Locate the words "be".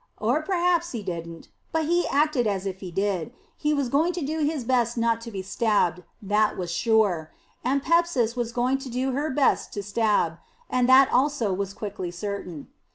5.29-5.43